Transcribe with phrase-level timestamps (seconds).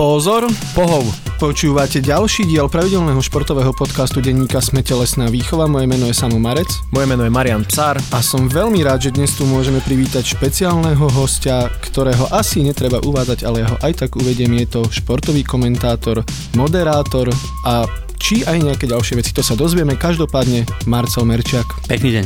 [0.00, 1.04] Pozor, pohov.
[1.36, 5.68] Počúvate ďalší diel pravidelného športového podcastu denníka Sme telesná výchova.
[5.68, 6.72] Moje meno je Samo Marec.
[6.88, 8.00] Moje meno je Marian Psár.
[8.08, 13.44] A som veľmi rád, že dnes tu môžeme privítať špeciálneho hostia, ktorého asi netreba uvádzať,
[13.44, 14.56] ale ja ho aj tak uvediem.
[14.64, 16.24] Je to športový komentátor,
[16.56, 17.28] moderátor
[17.68, 17.84] a
[18.16, 20.00] či aj nejaké ďalšie veci, to sa dozvieme.
[20.00, 21.68] Každopádne Marcel Merčiak.
[21.92, 22.24] Pekný deň.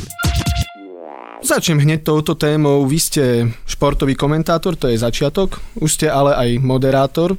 [1.43, 2.87] Začnem hneď touto témou.
[2.87, 5.59] Vy ste športový komentátor, to je začiatok.
[5.83, 7.35] Už ste ale aj moderátor.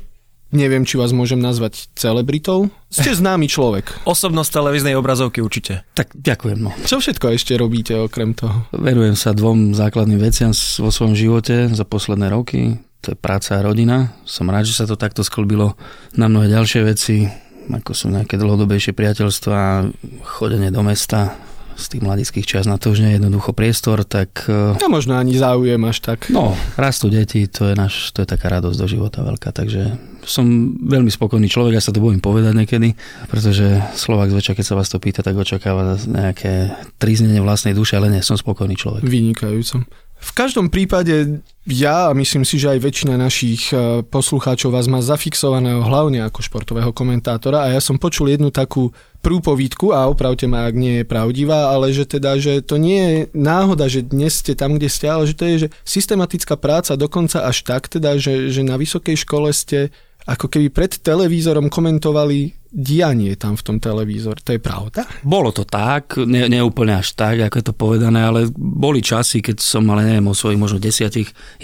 [0.56, 2.72] Neviem, či vás môžem nazvať celebritou.
[2.88, 3.92] Ste známy človek.
[4.08, 5.84] Osobnosť televíznej obrazovky určite.
[6.00, 6.64] Tak ďakujem.
[6.64, 6.72] No.
[6.88, 8.64] Čo všetko ešte robíte okrem toho?
[8.72, 12.80] Venujem sa dvom základným veciam vo svojom živote za posledné roky.
[13.04, 14.16] To je práca a rodina.
[14.24, 15.76] Som rád, že sa to takto sklbilo
[16.16, 17.28] na mnohé ďalšie veci,
[17.68, 19.92] ako sú nejaké dlhodobejšie priateľstva,
[20.24, 21.36] chodenie do mesta,
[21.76, 24.48] z tých mladických čas na to už nie je jednoducho priestor, tak...
[24.48, 26.32] A možno ani záujem až tak.
[26.32, 30.74] No, rastú deti, to je, naš, to je taká radosť do života veľká, takže som
[30.82, 32.98] veľmi spokojný človek, ja sa to bojím povedať niekedy,
[33.30, 38.10] pretože Slovak zväčša, keď sa vás to pýta, tak očakáva nejaké tríznenie vlastnej duše, ale
[38.10, 39.06] nie, som spokojný človek.
[39.06, 39.86] Vynikajúco.
[40.16, 45.02] V každom prípade ja a myslím si, že aj väčšina našich e, poslucháčov vás má
[45.02, 48.94] zafixovaného hlavne ako športového komentátora a ja som počul jednu takú
[49.26, 53.18] prúpovídku a opravte ma, ak nie je pravdivá, ale že teda, že to nie je
[53.34, 57.42] náhoda, že dnes ste tam, kde ste, ale že to je že systematická práca, dokonca
[57.42, 59.90] až tak teda, že, že na vysokej škole ste
[60.26, 64.44] ako keby pred televízorom komentovali dianie tam v tom televízore.
[64.44, 65.08] To je pravda?
[65.24, 69.40] Bolo to tak, ne, ne úplne až tak, ako je to povedané, ale boli časy,
[69.40, 71.64] keď som mal, neviem, o svojich možno 10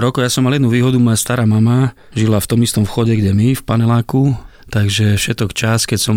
[0.00, 0.24] rokov.
[0.24, 3.52] Ja som mal jednu výhodu, moja stará mama žila v tom istom vchode, kde my,
[3.52, 4.32] v paneláku
[4.66, 6.16] Takže všetok čas, keď som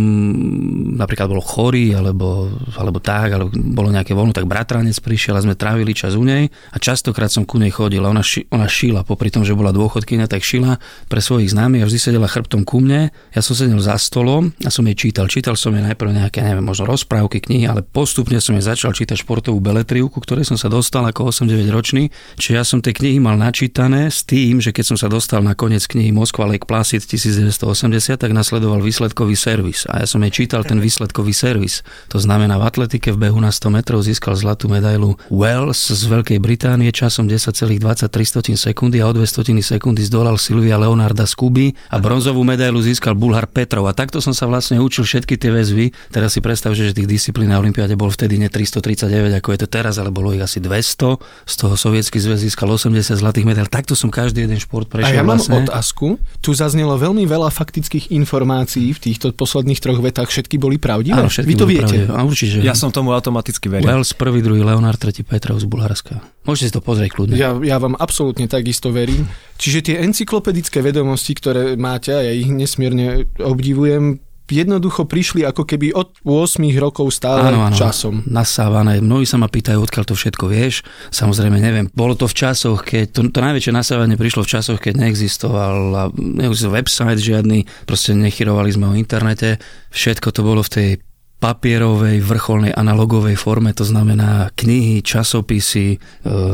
[0.97, 2.49] napríklad bol chorý, alebo,
[2.81, 6.49] alebo tak, alebo bolo nejaké voľno, tak bratranec prišiel a sme trávili čas u nej
[6.73, 10.25] a častokrát som ku nej chodil ona, ši, ona šila, popri tom, že bola dôchodkynia,
[10.25, 13.13] tak šila pre svojich známych a vždy sedela chrbtom ku mne.
[13.37, 15.29] Ja som sedel za stolom a som jej čítal.
[15.29, 19.21] Čítal som jej najprv nejaké, neviem, možno rozprávky, knihy, ale postupne som jej začal čítať
[19.21, 22.09] športovú beletriu, ktorej som sa dostal ako 8-9 ročný.
[22.41, 25.53] Čiže ja som tie knihy mal načítané s tým, že keď som sa dostal na
[25.53, 30.63] koniec knihy Moskva Lake Placid 1980, tak nasledoval výsledkový servis a ja som jej čítal
[30.63, 31.83] ten výsledkový servis.
[32.15, 36.39] To znamená, v atletike v behu na 100 metrov získal zlatú medailu Wells z Veľkej
[36.39, 42.47] Británie časom 10,23 sekundy a o 200 sekundy zdolal Silvia Leonarda z Kuby a bronzovú
[42.47, 43.89] medailu získal Bulhar Petrov.
[43.89, 45.91] A takto som sa vlastne učil všetky tie väzvy.
[46.13, 49.67] Teraz si predstav, že tých disciplín na Olympiáde bol vtedy ne 339, ako je to
[49.67, 51.19] teraz, ale bolo ich asi 200.
[51.49, 53.67] Z toho sovietský zväz získal 80 zlatých medail.
[53.67, 55.11] Takto som každý jeden šport prešiel.
[55.11, 55.67] A ja mám vlastne.
[55.67, 56.21] otázku.
[56.39, 61.17] Tu zaznelo veľmi veľa faktických informácií informácií v týchto posledných troch vetách všetky boli pravdivé?
[61.17, 61.97] Áno, všetky Vy to viete?
[62.13, 62.61] A určite.
[62.61, 63.89] Ja som tomu automaticky veril.
[63.89, 66.21] Wells, prvý, druhý, Leonard, tretí Petrov z Bulharska.
[66.45, 67.33] Môžete si to pozrieť kľudne.
[67.33, 69.25] Ja, ja vám absolútne takisto verím.
[69.57, 74.21] Čiže tie encyklopedické vedomosti, ktoré máte, a ja ich nesmierne obdivujem,
[74.51, 78.25] jednoducho prišli ako keby od 8 rokov stále áno, áno, časom.
[78.25, 78.99] Nasávané.
[78.99, 80.85] Mnohí sa ma pýtajú, odkiaľ to všetko vieš.
[81.13, 81.85] Samozrejme neviem.
[81.93, 86.77] Bolo to v časoch, keď to, to najväčšie nasávanie prišlo v časoch, keď neexistoval, neexistoval
[86.79, 89.57] website žiadny, proste nechyrovali sme o internete.
[89.89, 90.89] Všetko to bolo v tej
[91.39, 95.97] papierovej, vrcholnej, analogovej forme, to znamená knihy, časopisy, e,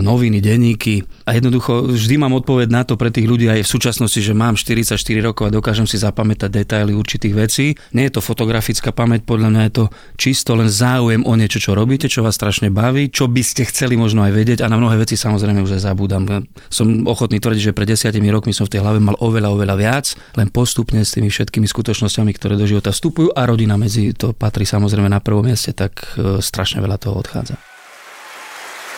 [0.05, 1.01] noviny, denníky.
[1.25, 4.53] A jednoducho vždy mám odpoveď na to pre tých ľudí aj v súčasnosti, že mám
[4.53, 7.73] 44 rokov a dokážem si zapamätať detaily určitých vecí.
[7.97, 9.85] Nie je to fotografická pamäť, podľa mňa je to
[10.21, 13.97] čisto len záujem o niečo, čo robíte, čo vás strašne baví, čo by ste chceli
[13.97, 16.29] možno aj vedieť a na mnohé veci samozrejme už aj zabúdam.
[16.69, 20.05] Som ochotný tvrdiť, že pred desiatimi rokmi som v tej hlave mal oveľa, oveľa viac,
[20.37, 24.74] len postupne s tými všetkými skutočnosťami, ktoré do života vstupujú a rodina medzi to patrí
[24.75, 27.55] samozrejme na prvom mieste, tak e, strašne veľa toho odchádza.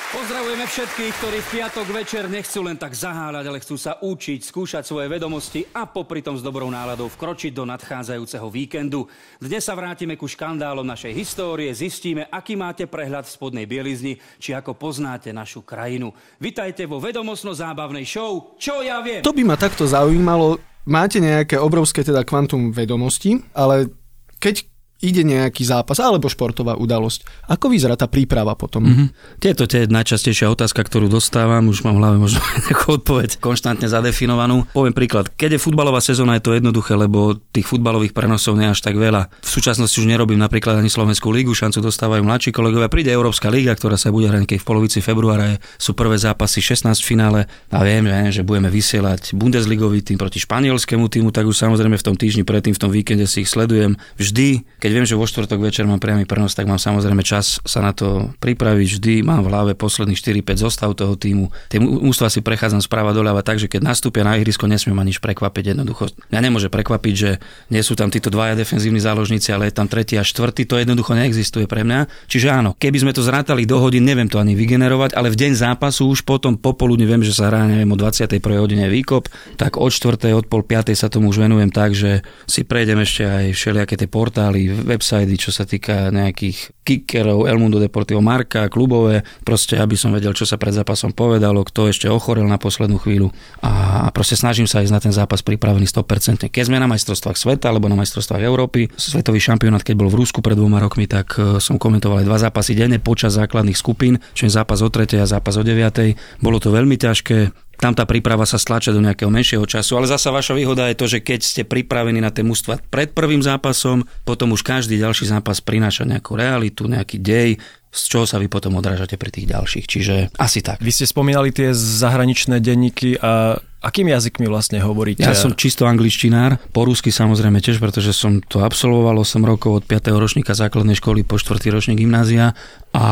[0.08, 4.88] Pozdravujeme všetkých, ktorí v piatok večer nechcú len tak zaháľať, ale chcú sa učiť, skúšať
[4.88, 9.06] svoje vedomosti a popri tom s dobrou náladou vkročiť do nadchádzajúceho víkendu.
[9.36, 14.56] Dnes sa vrátime ku škandálom našej histórie, zistíme, aký máte prehľad v spodnej bielizni, či
[14.56, 16.16] ako poznáte našu krajinu.
[16.40, 19.28] Vitajte vo vedomostno-zábavnej show Čo ja viem?
[19.28, 20.56] To by ma takto zaujímalo.
[20.88, 23.92] Máte nejaké obrovské teda kvantum vedomostí, ale
[24.40, 27.50] keď ide nejaký zápas alebo športová udalosť.
[27.54, 28.82] Ako vyzerá tá príprava potom?
[28.86, 29.08] Mm-hmm.
[29.38, 34.66] Tieto je najčastejšia otázka, ktorú dostávam, už mám v hlave možno nejakú odpoveď konštantne zadefinovanú.
[34.74, 38.82] Poviem príklad, keď je futbalová sezóna, je to jednoduché, lebo tých futbalových prenosov nie až
[38.82, 39.30] tak veľa.
[39.46, 42.90] V súčasnosti už nerobím napríklad ani Slovenskú lígu, šancu dostávajú mladší kolegovia.
[42.90, 47.06] Príde Európska liga, ktorá sa bude hrať v polovici februára, sú prvé zápasy 16 v
[47.06, 52.06] finále a viem, že budeme vysielať Bundesligový tým proti španielskému týmu, tak už samozrejme v
[52.06, 54.00] tom týždni predtým, v tom víkende si ich sledujem.
[54.18, 57.84] Vždy, keď viem, že vo štvrtok večer mám priamy prenos, tak mám samozrejme čas sa
[57.84, 58.88] na to pripraviť.
[58.96, 61.52] Vždy mám v hlave posledných 4-5 zostav toho týmu.
[61.68, 65.20] Tie ústva si prechádzam správa doľava tak, že keď nastúpia na ihrisko, nesmiem ma nič
[65.20, 65.76] prekvapiť.
[65.76, 69.92] Jednoducho, ja nemôže prekvapiť, že nie sú tam títo dvaja defenzívni záložníci, ale je tam
[69.92, 70.64] tretí a štvrtý.
[70.72, 72.08] To jednoducho neexistuje pre mňa.
[72.32, 75.52] Čiže áno, keby sme to zrátali do hodín, neviem to ani vygenerovať, ale v deň
[75.68, 78.40] zápasu už potom popoludne viem, že sa hrá neviem, o 21.
[78.56, 79.28] hodine výkop,
[79.60, 80.32] tak od 4.
[80.32, 80.96] od pol 5.
[80.96, 85.50] sa tomu už venujem tak, že si prejdem ešte aj všelijaké tie portály, websajty, čo
[85.50, 90.56] sa týka nejakých kickerov, El Mundo Deportivo Marka, klubové, proste aby som vedel, čo sa
[90.56, 95.02] pred zápasom povedalo, kto ešte ochorel na poslednú chvíľu a proste snažím sa ísť na
[95.04, 96.48] ten zápas pripravený 100%.
[96.48, 100.40] Keď sme na majstrovstvách sveta alebo na majstrovstvách Európy, svetový šampionát, keď bol v Rusku
[100.40, 104.48] pred dvoma rokmi, tak e, som komentoval aj dva zápasy denne počas základných skupín, čo
[104.48, 105.20] je zápas o 3.
[105.20, 106.40] a zápas o 9.
[106.40, 110.34] Bolo to veľmi ťažké, tam tá príprava sa stlača do nejakého menšieho času, ale zasa
[110.34, 114.54] vaša výhoda je to, že keď ste pripravení na tie mužstva pred prvým zápasom, potom
[114.58, 119.16] už každý ďalší zápas prináša nejakú realitu, nejaký dej, z čoho sa vy potom odrážate
[119.16, 119.86] pri tých ďalších.
[119.90, 120.84] Čiže asi tak.
[120.84, 125.22] Vy ste spomínali tie zahraničné denníky a Akým jazykmi vlastne hovoríte?
[125.22, 129.84] Ja som čisto angličtinár, po rusky samozrejme tiež, pretože som to absolvoval 8 rokov od
[129.86, 130.18] 5.
[130.18, 131.62] ročníka základnej školy po 4.
[131.70, 132.58] ročník gymnázia
[132.96, 133.06] a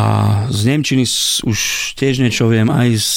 [0.50, 1.06] z Nemčiny
[1.46, 1.60] už
[2.00, 3.10] tiež niečo viem, aj z,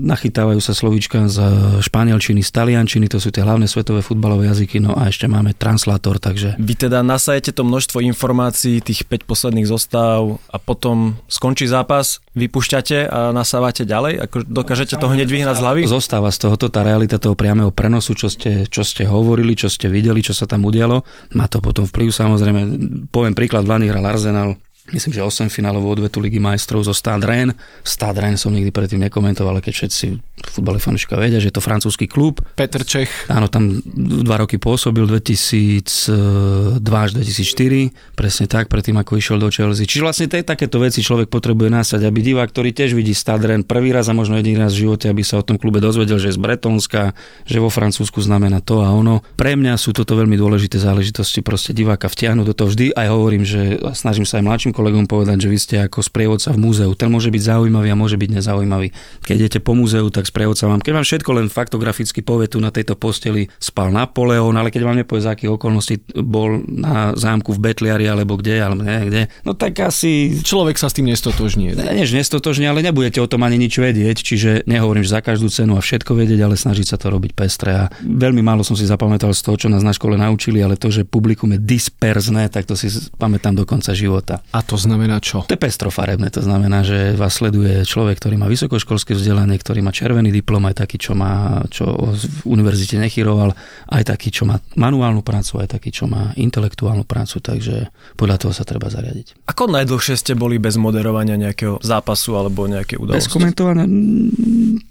[0.00, 1.38] nachytávajú sa slovíčka z
[1.84, 6.16] španielčiny, z taliančiny, to sú tie hlavné svetové futbalové jazyky, no a ešte máme translátor,
[6.16, 6.56] takže...
[6.56, 13.08] Vy teda nasajete to množstvo informácií, tých 5 posledných zostáv a potom skončí zápas, vypúšťate
[13.08, 14.28] a nasávate ďalej?
[14.28, 15.80] Ako dokážete to hneď vyhnať z hlavy?
[15.88, 19.88] Zostáva z tohoto tá realita toho priameho prenosu, čo ste, čo ste hovorili, čo ste
[19.88, 21.00] videli, čo sa tam udialo.
[21.32, 22.60] Má to potom vplyv samozrejme.
[23.08, 24.60] Poviem príklad, v Lani hral Arsenal
[24.92, 27.56] myslím, že 8 finálovú odvetu Ligy majstrov zo Stade Rennes.
[27.82, 30.06] Stade Rennes som nikdy predtým nekomentoval, keď všetci
[30.52, 32.44] futbalové fanúšika vedia, že je to francúzsky klub.
[32.54, 33.08] Peter Čech.
[33.32, 33.80] Áno, tam
[34.20, 39.88] dva roky pôsobil, 2002 až 2004, presne tak, predtým ako išiel do Chelsea.
[39.88, 43.64] Čiže vlastne tej takéto veci človek potrebuje násať, aby divák, ktorý tiež vidí Stade Rennes
[43.64, 46.30] prvý raz a možno jediný raz v živote, aby sa o tom klube dozvedel, že
[46.30, 47.16] je z Bretonska,
[47.48, 49.24] že vo Francúzsku znamená to a ono.
[49.40, 52.92] Pre mňa sú toto veľmi dôležité záležitosti, proste diváka vtiahnuť do toho vždy.
[52.92, 56.60] Aj hovorím, že snažím sa aj mladším kolegom povedať, že vy ste ako sprievodca v
[56.60, 56.92] múzeu.
[56.92, 58.92] Ten môže byť zaujímavý a môže byť nezaujímavý.
[59.24, 62.68] Keď idete po múzeu, tak sprievodca vám, keď vám všetko len faktograficky povie tu na
[62.68, 67.72] tejto posteli spal Napoleon, ale keď vám nepovie, z akých okolností bol na zámku v
[67.72, 70.36] Betliari alebo kde, alebo ne, kde, no tak asi...
[70.44, 71.72] Človek sa s tým nestotožní.
[71.72, 75.48] Ne, než nestotožní, ale nebudete o tom ani nič vedieť, čiže nehovorím, že za každú
[75.48, 77.70] cenu a všetko vedieť, ale snažiť sa to robiť pestre.
[77.72, 80.90] A veľmi málo som si zapamätal z toho, čo nás na škole naučili, ale to,
[80.90, 84.42] že publikum je disperzné, tak to si pamätám do konca života.
[84.50, 85.46] A to znamená čo?
[85.46, 89.94] To je pestrofarebné, to znamená, že vás sleduje človek, ktorý má vysokoškolské vzdelanie, ktorý má
[89.94, 93.54] červený diplom, aj taký, čo má, čo v univerzite nechyroval,
[93.94, 98.52] aj taký, čo má manuálnu prácu, aj taký, čo má intelektuálnu prácu, takže podľa toho
[98.52, 99.46] sa treba zariadiť.
[99.46, 103.22] Ako najdlhšie ste boli bez moderovania nejakého zápasu alebo nejaké udalosti?
[103.22, 103.86] Bez komentovania?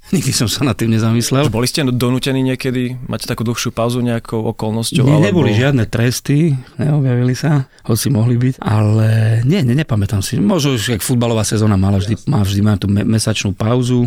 [0.06, 1.50] Nikdy som sa nad tým nezamyslel.
[1.50, 2.94] Boli ste donútení niekedy?
[3.10, 5.02] Máte takú dlhšiu pauzu nejakou okolnosťou?
[5.02, 5.26] Nie, alebo...
[5.26, 10.38] neboli žiadne tresty, neobjavili sa, hoci mohli byť, ale nie, nie, nepamätám si.
[10.38, 14.06] Možno už, ak futbalová sezóna mala vždy, má vždy má tú mesačnú pauzu,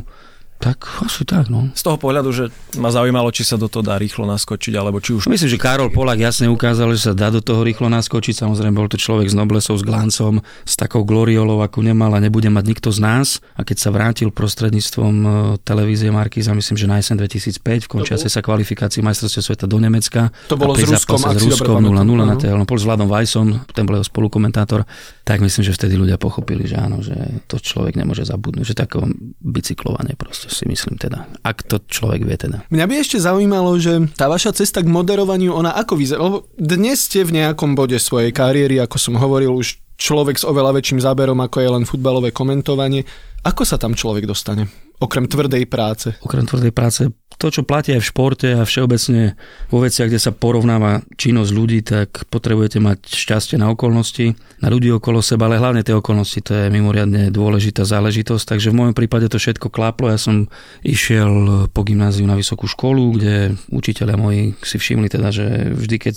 [0.58, 1.70] tak asi tak, no.
[1.70, 2.50] Z toho pohľadu, že
[2.82, 5.30] ma zaujímalo, či sa do toho dá rýchlo naskočiť, alebo či už...
[5.30, 8.42] Myslím, že Karol Polak jasne ukázal, že sa dá do toho rýchlo naskočiť.
[8.42, 12.50] Samozrejme, bol to človek s noblesou, s glancom, s takou gloriolou, akú nemal a nebude
[12.50, 13.38] mať nikto z nás.
[13.54, 15.28] A keď sa vrátil prostredníctvom e,
[15.62, 20.34] televízie Markiza, myslím, že na jesen 2005, v končiace sa kvalifikácii majstrovstiev sveta do Nemecka.
[20.50, 24.06] To bolo s Ruskom, s Ruskom 0-0 na TL, s Vladom Vajsom, ten bol jeho
[24.10, 24.82] spolukomentátor,
[25.22, 27.14] tak myslím, že vtedy ľudia pochopili, že áno, že
[27.46, 28.98] to človek nemôže zabudnúť, že také
[29.38, 31.28] bicyklovanie proste si myslím teda.
[31.44, 32.64] Ak to človek vie teda.
[32.72, 36.24] Mňa by ešte zaujímalo, že tá vaša cesta k moderovaniu, ona ako vyzerá?
[36.56, 41.02] Dnes ste v nejakom bode svojej kariéry, ako som hovoril, už človek s oveľa väčším
[41.02, 43.04] záberom, ako je len futbalové komentovanie.
[43.44, 44.87] Ako sa tam človek dostane?
[44.98, 46.18] Okrem tvrdej práce.
[46.26, 47.06] Okrem tvrdej práce
[47.38, 49.38] to, čo platí aj v športe a všeobecne
[49.70, 54.90] vo veciach, kde sa porovnáva činnosť ľudí, tak potrebujete mať šťastie na okolnosti, na ľudí
[54.90, 58.58] okolo seba, ale hlavne tie okolnosti, to je mimoriadne dôležitá záležitosť.
[58.58, 60.10] Takže v môjom prípade to všetko klaplo.
[60.10, 60.50] Ja som
[60.82, 65.46] išiel po gymnáziu na vysokú školu, kde učiteľia moji si všimli teda, že
[65.78, 66.14] vždy, keď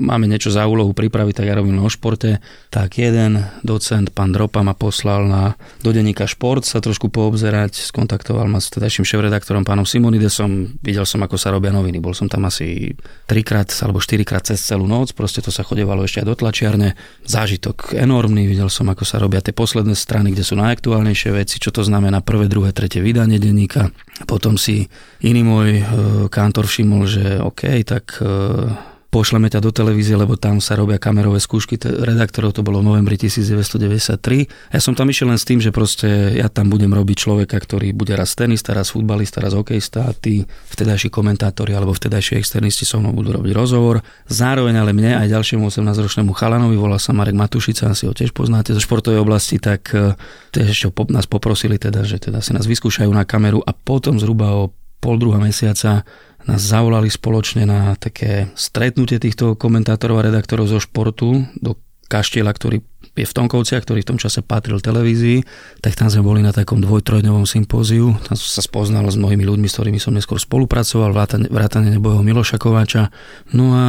[0.00, 2.40] máme niečo za úlohu pripraviť, tak ja robím o športe,
[2.72, 7.76] tak jeden docent, pán Dropa, ma poslal na do denníka šport sa trošku poobzerať,
[8.14, 11.98] skontaktoval ma s tedajším šéf-redaktorom pánom Simonidesom, videl som, ako sa robia noviny.
[11.98, 12.94] Bol som tam asi
[13.26, 16.94] trikrát alebo štyrikrát cez celú noc, proste to sa chodevalo ešte aj do tlačiarne.
[17.26, 21.74] Zážitok enormný, videl som, ako sa robia tie posledné strany, kde sú najaktuálnejšie veci, čo
[21.74, 23.90] to znamená prvé, druhé, tretie vydanie denníka.
[24.30, 24.86] Potom si
[25.18, 25.82] iný môj e,
[26.30, 31.38] kantor všimol, že OK, tak e, pošleme ťa do televízie, lebo tam sa robia kamerové
[31.38, 34.74] skúšky redaktorov, to bolo v novembri 1993.
[34.74, 37.94] Ja som tam išiel len s tým, že proste ja tam budem robiť človeka, ktorý
[37.94, 40.42] bude raz tenista, raz futbalista, raz hokejista a tí
[40.74, 44.02] vtedajší komentátori alebo vtedajší externisti so mnou budú robiť rozhovor.
[44.26, 48.74] Zároveň ale mne aj ďalšiemu 18-ročnému chalanovi, volal sa Marek Matušica, asi ho tiež poznáte
[48.74, 50.18] zo športovej oblasti, tak eh,
[50.50, 54.50] tiež ešte nás poprosili teda, že teda si nás vyskúšajú na kameru a potom zhruba
[54.58, 56.00] o pol druhá mesiaca
[56.44, 62.78] nás zavolali spoločne na také stretnutie týchto komentátorov a redaktorov zo športu do kaštieľa, ktorý
[63.14, 65.46] je v Tonkovciach, ktorý v tom čase patril televízii,
[65.78, 68.10] tak tam sme boli na takom dvojtrojdňovom sympóziu.
[68.26, 72.58] Tam som sa spoznal s mnohými ľuďmi, s ktorými som neskôr spolupracoval, vrátane, nebojeho Miloša
[72.58, 73.14] Kováča.
[73.54, 73.86] No a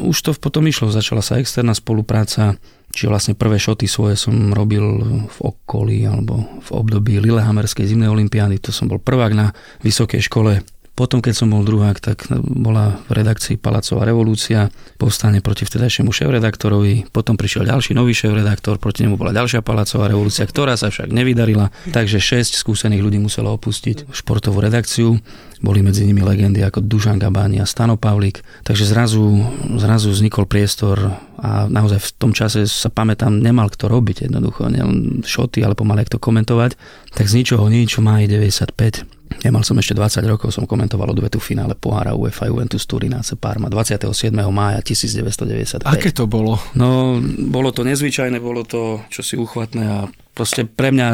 [0.00, 2.56] už to potom išlo, začala sa externá spolupráca,
[2.88, 4.84] čiže vlastne prvé šoty svoje som robil
[5.28, 9.52] v okolí alebo v období Lillehammerskej zimnej olimpiády, to som bol prvák na
[9.84, 15.66] vysokej škole potom, keď som bol druhák, tak bola v redakcii Palacová revolúcia, povstane proti
[15.66, 20.94] vtedajšiemu šéf-redaktorovi, potom prišiel ďalší nový šéf-redaktor, proti nemu bola ďalšia Palacová revolúcia, ktorá sa
[20.94, 25.18] však nevydarila, takže šesť skúsených ľudí muselo opustiť športovú redakciu.
[25.58, 29.42] Boli medzi nimi legendy ako Dušan Gabáni a Stano Pavlik, takže zrazu,
[29.80, 35.26] zrazu vznikol priestor a naozaj v tom čase sa pamätám, nemal kto robiť jednoducho, nielen
[35.26, 36.78] šoty, ale pomaly to komentovať,
[37.16, 41.74] tak z ničoho nič, máj 95 Nemal som ešte 20 rokov, som komentoval odvetu finále
[41.74, 44.30] pohára UEFA Juventus Turináce Parma 27.
[44.54, 45.88] mája 1995.
[45.88, 46.62] Aké to bolo?
[46.78, 47.18] No,
[47.50, 49.98] bolo to nezvyčajné, bolo to čosi uchvatné a
[50.34, 51.08] proste pre mňa,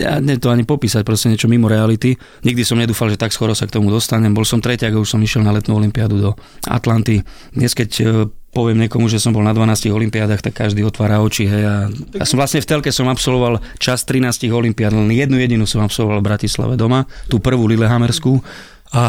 [0.00, 2.16] ja ne to ani popísať, proste niečo mimo reality.
[2.42, 4.32] Nikdy som nedúfal, že tak skoro sa k tomu dostanem.
[4.32, 6.30] Bol som tretia, už som išiel na letnú olympiádu do
[6.64, 7.20] Atlanty.
[7.52, 8.04] Dnes, keď e,
[8.52, 11.48] poviem niekomu, že som bol na 12 olimpiádach, tak každý otvára oči.
[11.48, 11.74] Hej, a
[12.20, 16.20] ja som vlastne v telke som absolvoval čas 13 olimpiád, len jednu jedinu som absolvoval
[16.20, 18.44] v Bratislave doma, tú prvú Lillehammerskú
[18.92, 19.04] a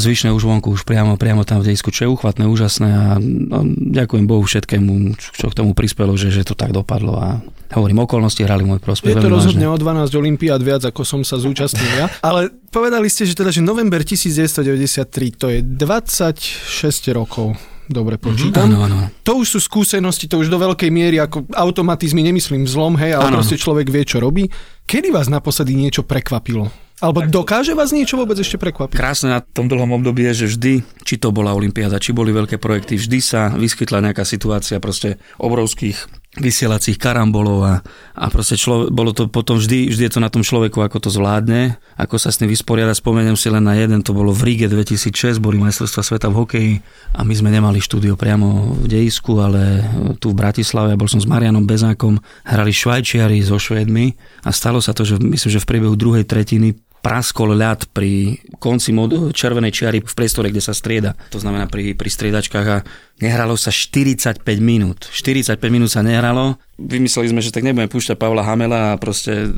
[0.00, 3.68] zvyšné už vonku, už priamo, priamo tam v dejsku, čo je uchvatné, úžasné a no,
[3.68, 7.44] ďakujem Bohu všetkému, čo k tomu prispelo, že, že to tak dopadlo a
[7.76, 9.12] hovorím, okolnosti hrali môj prospech.
[9.12, 13.28] Je to rozhodne o 12 olimpiád viac, ako som sa zúčastnil ja, ale povedali ste,
[13.28, 17.60] že teda, že november 1993, to je 26 rokov
[17.90, 18.22] dobre mhm.
[18.22, 18.66] počítam.
[18.70, 19.08] Mm-hmm, áno, áno.
[19.26, 23.34] To už sú skúsenosti, to už do veľkej miery ako automatizmy, nemyslím zlom, hej, ale
[23.34, 23.42] ano.
[23.42, 24.46] proste človek vie, čo robí.
[24.86, 26.70] Kedy vás naposledy niečo prekvapilo?
[27.00, 28.92] Alebo dokáže vás niečo vôbec ešte prekvapiť?
[28.92, 32.60] Krásne na tom dlhom období je, že vždy, či to bola Olympiáda, či boli veľké
[32.60, 37.74] projekty, vždy sa vyskytla nejaká situácia proste obrovských vysielacích karambolov a,
[38.14, 41.10] a proste člo, bolo to potom vždy, vždy je to na tom človeku, ako to
[41.10, 42.94] zvládne, ako sa s tým vysporiada.
[42.94, 46.72] Spomeniem si len na jeden, to bolo v Ríge 2006, boli majstrovstvá sveta v hokeji
[47.18, 49.82] a my sme nemali štúdio priamo v dejisku, ale
[50.22, 54.14] tu v Bratislave, ja bol som s Marianom Bezákom, hrali Švajčiari so Švédmi
[54.46, 58.92] a stalo sa to, že myslím, že v priebehu druhej tretiny praskol ľad pri konci
[58.92, 61.16] mod- červenej čiary v priestore, kde sa strieda.
[61.32, 62.84] To znamená pri, pri striedačkách a
[63.24, 65.08] nehralo sa 45 minút.
[65.08, 66.60] 45 minút sa nehralo.
[66.80, 69.52] Vymysleli sme, že tak nebudeme púšťať Pavla Hamela a proste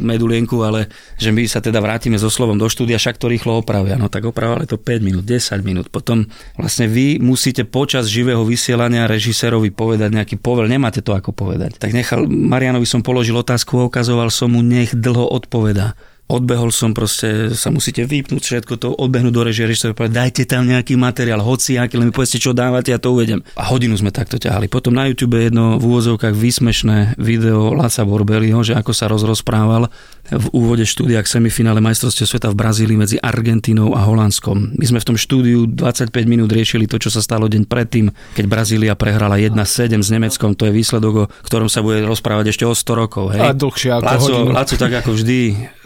[0.00, 3.96] medulienku, ale že my sa teda vrátime so slovom do štúdia, však to rýchlo opravia.
[3.96, 5.88] No tak opravali to 5 minút, 10 minút.
[5.88, 6.28] Potom
[6.60, 11.80] vlastne vy musíte počas živého vysielania režisérovi povedať nejaký povel, nemáte to ako povedať.
[11.80, 15.96] Tak nechal, Marianovi som položil otázku a ukazoval som mu, nech dlho odpoveda
[16.28, 20.68] odbehol som proste, sa musíte vypnúť všetko to, odbehnúť do režie, režisér povedať, dajte tam
[20.68, 23.40] nejaký materiál, hoci aký, len mi povedzte, čo dávate, ja to uvedem.
[23.56, 24.68] A hodinu sme takto ťahali.
[24.68, 29.88] Potom na YouTube jedno v úvozovkách výsmešné video Laca Borbeliho, že ako sa rozrozprával
[30.28, 34.76] v úvode štúdia k semifinále majstrovstiev sveta v Brazílii medzi Argentínou a Holandskom.
[34.76, 38.44] My sme v tom štúdiu 25 minút riešili to, čo sa stalo deň predtým, keď
[38.44, 40.52] Brazília prehrala 1-7 s Nemeckom.
[40.60, 43.32] To je výsledok, o ktorom sa bude rozprávať ešte o 100 rokov.
[43.32, 43.40] Hej?
[43.40, 45.38] A dlhšie ako Laco, Laco tak ako vždy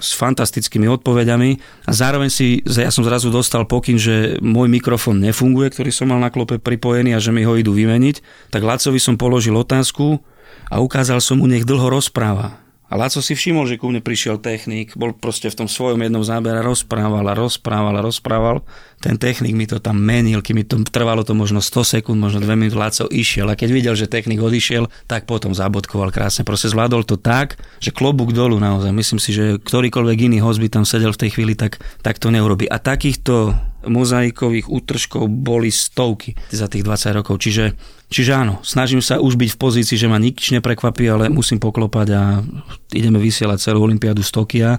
[0.03, 1.51] s fantastickými odpovediami
[1.85, 6.19] a zároveň si, ja som zrazu dostal pokyn, že môj mikrofón nefunguje, ktorý som mal
[6.19, 10.25] na klope pripojený a že mi ho idú vymeniť, tak Lacovi som položil otázku
[10.73, 12.57] a ukázal som mu, nech dlho rozpráva.
[12.93, 16.21] A Laco si všimol, že ku mne prišiel technik, bol proste v tom svojom jednom
[16.21, 18.61] zábere, rozprával a rozprával a rozprával.
[19.01, 22.45] Ten technik mi to tam menil, kým mi to trvalo to možno 100 sekúnd, možno
[22.45, 23.49] 2 minúty, Laco išiel.
[23.49, 26.45] A keď videl, že technik odišiel, tak potom zabodkoval krásne.
[26.45, 28.93] Proste zvládol to tak, že klobúk dolu naozaj.
[28.93, 32.29] Myslím si, že ktorýkoľvek iný host by tam sedel v tej chvíli, tak, tak to
[32.29, 32.69] neurobi.
[32.69, 37.41] A takýchto mozaikových útržkov boli stovky za tých 20 rokov.
[37.43, 37.75] Čiže
[38.13, 42.09] Čiže áno, snažím sa už byť v pozícii, že ma nič neprekvapí, ale musím poklopať
[42.13, 42.45] a
[42.93, 44.71] ideme vysielať celú Olympiádu z Tokia,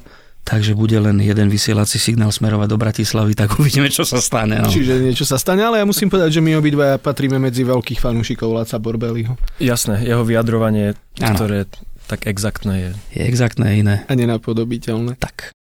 [0.45, 4.61] takže bude len jeden vysielací signál smerovať do Bratislavy, tak uvidíme, čo sa stane.
[4.61, 4.69] No.
[4.69, 8.53] Čiže niečo sa stane, ale ja musím povedať, že my obidva patríme medzi veľkých fanúšikov
[8.53, 9.33] Laca Borbeliho.
[9.57, 11.33] Jasné, jeho vyjadrovanie, ano.
[11.33, 11.65] ktoré
[12.05, 12.91] tak exaktné je.
[13.17, 13.95] Je exaktné iné.
[14.05, 15.17] A nenapodobiteľné.
[15.17, 15.55] Tak.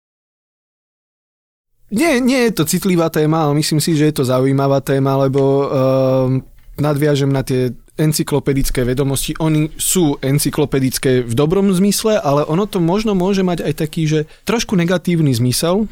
[1.90, 5.42] Nie, nie je to citlivá téma, ale myslím si, že je to zaujímavá téma, lebo
[5.42, 5.66] uh,
[6.78, 9.35] nadviažem na tie encyklopedické vedomosti.
[9.42, 14.20] Oni sú encyklopedické v dobrom zmysle, ale ono to možno môže mať aj taký, že
[14.47, 15.90] trošku negatívny zmysel,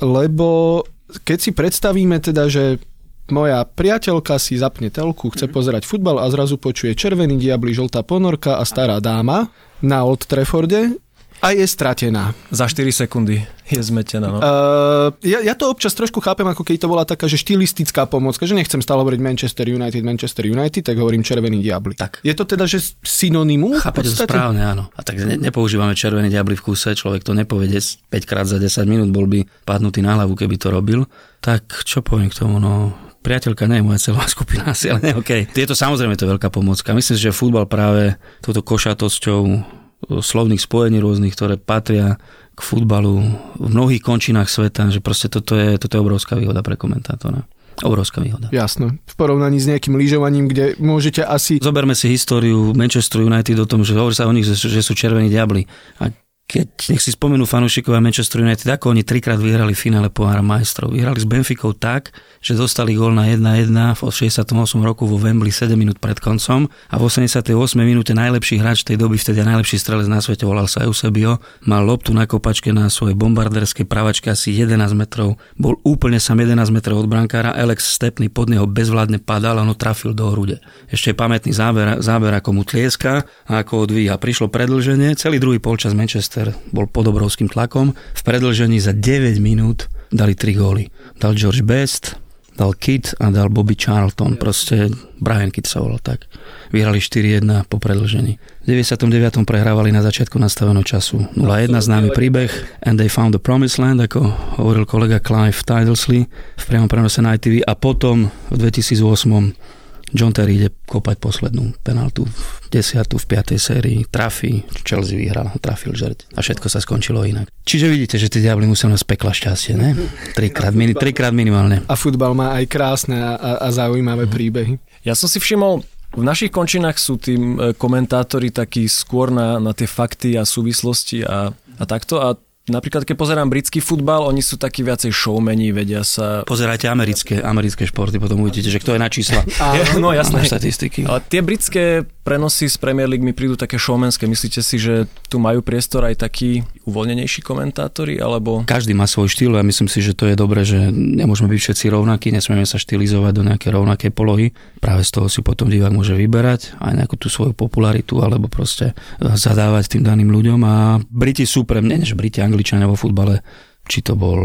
[0.00, 0.82] lebo
[1.26, 2.80] keď si predstavíme teda, že
[3.28, 5.52] moja priateľka si zapne telku, chce mhm.
[5.52, 11.01] pozerať futbal a zrazu počuje červený diabli, žltá ponorka a stará dáma na Old Trafforde,
[11.42, 12.30] a je stratená.
[12.54, 14.30] Za 4 sekundy je zmetená.
[14.30, 14.38] No.
[14.38, 18.46] Uh, ja, ja to občas trošku chápem, ako keď to bola taká, že štilistická pomocka,
[18.46, 21.98] že nechcem stále hovoriť Manchester United, Manchester United, tak hovorím Červený diabli.
[21.98, 22.22] Tak.
[22.22, 23.74] Je to teda, že synonymum?
[23.82, 24.86] Chápete to správne, áno.
[24.94, 28.86] A tak ne, nepoužívame Červený diabli v kúse, človek to nepovede 5 krát za 10
[28.86, 31.10] minút, bol by padnutý na hlavu, keby to robil.
[31.42, 32.94] Tak čo poviem k tomu, no
[33.26, 35.50] priateľka nie je moja celá skupina asi, ale ne, okay.
[35.50, 36.94] Je to samozrejme to veľká pomocka.
[36.94, 38.14] Myslím si, že futbal práve
[38.46, 42.18] touto košatosťou slovných spojení rôznych, ktoré patria
[42.52, 43.22] k futbalu
[43.56, 47.48] v mnohých končinách sveta, že proste toto je, toto je obrovská výhoda pre komentátora.
[47.80, 48.52] Obrovská výhoda.
[48.52, 49.00] Jasno.
[49.08, 51.56] V porovnaní s nejakým lyžovaním, kde môžete asi...
[51.56, 55.32] Zoberme si históriu Manchester United o tom, že hovorí sa o nich, že sú červení
[55.32, 55.64] diabli.
[55.96, 56.12] A
[56.52, 60.92] keď nech si spomenú fanúšikovia Manchester United, ako oni trikrát vyhrali finále pohára majstrov.
[60.92, 62.12] Vyhrali s Benficou tak,
[62.44, 64.52] že dostali gól na 1-1 v 68
[64.84, 69.16] roku vo Wembley 7 minút pred koncom a v 88 minúte najlepší hráč tej doby,
[69.16, 73.88] vtedy najlepší strelec na svete, volal sa Eusebio, mal loptu na kopačke na svojej bombarderskej
[73.88, 78.68] pravačke asi 11 metrov, bol úplne sam 11 metrov od brankára, Alex Stepny pod neho
[78.68, 80.60] bezvládne padal a ono trafil do hrude.
[80.92, 84.20] Ešte je pamätný záber, záber ako mu tlieska a ako odvíja.
[84.20, 86.41] Prišlo predlženie, celý druhý polčas Manchester
[86.74, 90.90] bol pod obrovským tlakom, v predlžení za 9 minút dali 3 góly.
[91.16, 92.18] Dal George Best,
[92.52, 96.28] dal Kit a dal Bobby Charlton, proste Brian Kit sa volal tak.
[96.72, 98.36] Vyhrali 4-1 po predlžení.
[98.62, 99.46] V 99.
[99.46, 102.50] prehrávali na začiatku nastaveného času 0-1 známy príbeh
[102.84, 107.36] And they found the promised land, ako hovoril kolega Clive Tidelsley v priamom prenose na
[107.36, 109.81] ITV a potom v 2008
[110.12, 115.96] John Terry ide kopať poslednú penaltu v desiatu v piatej sérii, trafí, Chelsea vyhral, trafil
[115.96, 117.48] žerť a všetko sa skončilo inak.
[117.64, 119.96] Čiže vidíte, že tie diabli musia nás pekla šťastie, ne?
[120.36, 121.84] Trikrát, mini, trikrát minimálne.
[121.88, 124.32] A futbal má aj krásne a, a zaujímavé mm.
[124.32, 124.72] príbehy.
[125.02, 125.80] Ja som si všimol,
[126.12, 131.24] v našich končinách sú tým e, komentátori takí skôr na, na tie fakty a súvislosti
[131.24, 132.36] a, a takto a
[132.72, 136.40] Napríklad, keď pozerám britský futbal, oni sú takí viacej showmeni, vedia sa...
[136.48, 139.44] Pozerajte americké, americké športy, potom uvidíte, že kto je na čísla.
[140.02, 140.48] no jasné.
[140.48, 141.04] štatistiky.
[141.04, 144.24] Ale tie britské prenosy z Premier League mi prídu také showmenské.
[144.24, 148.62] Myslíte si, že tu majú priestor aj takí uvoľnenejší komentátori, alebo...
[148.64, 151.86] Každý má svoj štýl a myslím si, že to je dobré, že nemôžeme byť všetci
[151.92, 154.54] rovnakí, nesmieme sa štilizovať do nejaké rovnaké polohy.
[154.78, 158.94] Práve z toho si potom divák môže vyberať aj nejakú tú svoju popularitu alebo proste
[159.18, 160.74] zadávať tým daným ľuďom a
[161.10, 163.42] Briti sú pre mňa, než Briti, Angličania vo futbale,
[163.82, 164.38] či to bol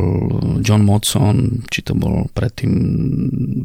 [0.66, 2.74] John Motson, či to bol predtým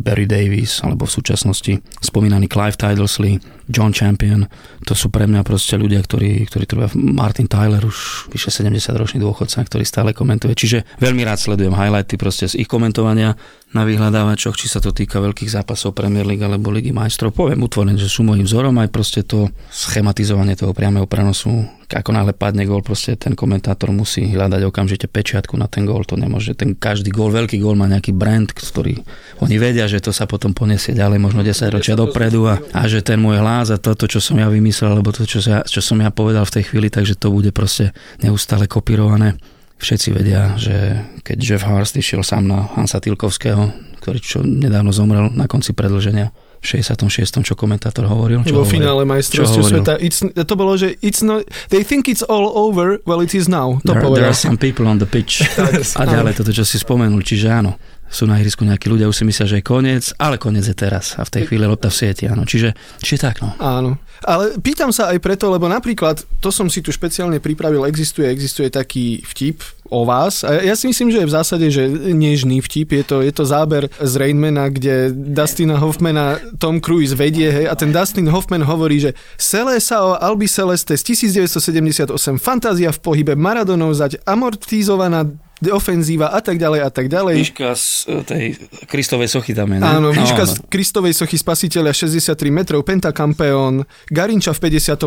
[0.04, 3.40] Barry Davis, alebo v súčasnosti spomínaný Clive Tidelsley,
[3.72, 4.44] John Champion.
[4.84, 9.24] To sú pre mňa proste ľudia, ktorí, ktorí trvá Martin Tyler, už vyše 70 ročný
[9.24, 10.52] dôchodca, ktorý stále komentuje.
[10.52, 13.32] Čiže veľmi rád sledujem highlighty proste z ich komentovania
[13.72, 17.32] na vyhľadávačoch, či sa to týka veľkých zápasov Premier League alebo Ligy majstrov.
[17.32, 21.64] Poviem utvorené, že sú môjim vzorom aj proste to schematizovanie toho priamého prenosu.
[21.92, 26.08] Ako náhle padne gól, proste ten komentátor musí hľadať okamžite pečiatku na ten gól.
[26.08, 29.04] To nemôže, ten každý gól, veľký gól má nejaký brand, ktorý
[29.44, 33.04] oni vedia, že to sa potom poniesie ďalej, možno 10 ročia dopredu a, a že
[33.04, 36.00] ten môj hlas a toto, čo som ja vymyslel, alebo to, čo, sa, čo som
[36.00, 37.92] ja povedal v tej chvíli, takže to bude proste
[38.24, 39.36] neustále kopírované
[39.82, 40.94] Všetci vedia, že
[41.26, 46.30] keď Jeff Hurst išiel sám na Hansa Tilkovského, ktorý čo nedávno zomrel na konci predlženia,
[46.62, 47.42] 66.
[47.42, 48.46] čo komentátor hovoril.
[48.46, 49.98] Čo Vo finále majstrovstiev sveta.
[49.98, 51.42] It's, to bolo, že it's not,
[51.74, 53.82] they think it's all over, well it is now.
[53.82, 55.42] To there, there are some people on the pitch.
[56.00, 57.20] a ďalej toto, čo si spomenul.
[57.26, 57.74] Čiže áno,
[58.12, 61.16] sú na ihrisku nejakí ľudia, už si myslia, že je koniec, ale koniec je teraz
[61.16, 62.44] a v tej chvíli lopta v sieti, áno.
[62.44, 63.56] Čiže, čiže tak, no.
[63.56, 63.96] Áno.
[64.22, 68.68] Ale pýtam sa aj preto, lebo napríklad, to som si tu špeciálne pripravil, existuje, existuje
[68.68, 70.44] taký vtip o vás.
[70.44, 72.96] A ja si myslím, že je v zásade, že nežný vtip.
[72.96, 77.74] Je to, je to záber z Rainmana, kde Dustina Hoffmana Tom Cruise vedie, hej, a
[77.76, 83.32] ten Dustin Hoffman hovorí, že Celé sa o Albi Celeste z 1978, fantázia v pohybe,
[83.36, 85.28] Maradonov zať, amortizovaná
[85.70, 87.36] ofenzíva a tak ďalej a tak ďalej.
[87.38, 88.44] Výška z e, tej
[88.90, 89.86] Kristovej sochy tam je, ne?
[89.86, 95.06] Áno, výška no, z Kristovej sochy spasiteľa 63 metrov, pentakampeón, Garinča v 58.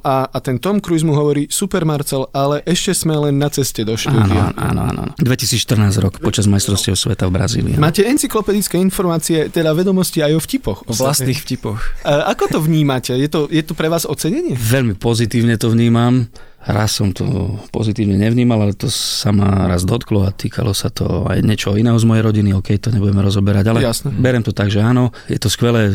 [0.00, 3.82] A, a ten Tom Cruise mu hovorí, super Marcel, ale ešte sme len na ceste
[3.82, 4.54] do štúdia.
[4.56, 5.02] Áno, áno, áno.
[5.20, 7.74] 2014 rok, počas majstrovstiev sveta v Brazílii.
[7.76, 10.86] Máte encyklopedické informácie, teda vedomosti aj o vtipoch.
[10.86, 11.82] O vlastných vtipoch.
[12.06, 13.18] A ako to vnímate?
[13.18, 14.54] Je to, je to pre vás ocenenie?
[14.54, 16.30] Veľmi pozitívne to vnímam
[16.66, 21.26] raz som to pozitívne nevnímal, ale to sa ma raz dotklo a týkalo sa to
[21.26, 24.14] aj niečo iného z mojej rodiny, ok, to nebudeme rozoberať, ale Jasne.
[24.14, 25.90] berem to tak, že áno, je to skvelé,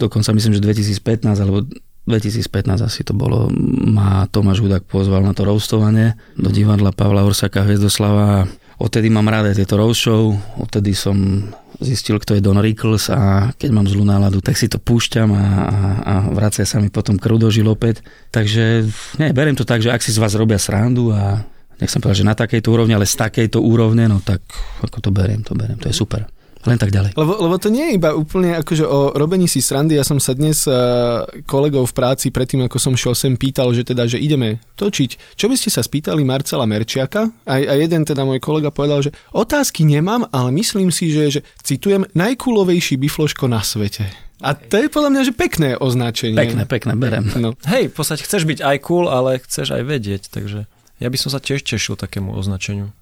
[0.00, 1.62] dokonca myslím, že 2015 alebo
[2.04, 3.48] 2015 asi to bolo,
[3.88, 9.54] ma Tomáš Hudák pozval na to roustovanie do divadla Pavla Orsaka Hviezdoslava Odtedy mám rád
[9.54, 11.46] aj tieto roadshow, odtedy som
[11.78, 15.44] zistil, kto je Don Rickles a keď mám zlú náladu, tak si to púšťam a,
[15.44, 18.02] a, a vracia sa mi potom krv do žil opäť.
[18.34, 18.86] Takže
[19.22, 21.46] nie, beriem to tak, že ak si z vás robia srandu a
[21.78, 24.42] nechcem povedať, že na takejto úrovni, ale z takejto úrovne, no tak
[24.82, 26.26] ako to beriem, to beriem, to je super
[26.64, 27.12] len tak ďalej.
[27.16, 30.00] Lebo, lebo to nie je iba úplne akože o robení si srandy.
[30.00, 33.84] Ja som sa dnes uh, kolegov v práci predtým, ako som šiel sem, pýtal, že
[33.84, 35.36] teda, že ideme točiť.
[35.36, 37.28] Čo by ste sa spýtali Marcela Merčiaka?
[37.44, 41.40] A, a jeden teda môj kolega povedal, že otázky nemám, ale myslím si, že, že
[41.60, 44.08] citujem, najkulovejší bifloško na svete.
[44.44, 46.36] A to je podľa mňa, že pekné označenie.
[46.36, 47.24] Pekné, pekné, berem.
[47.40, 47.56] No.
[47.64, 50.68] Hej, v podstate chceš byť aj cool, ale chceš aj vedieť, takže
[51.00, 52.92] ja by som sa tiež tešil takému označeniu.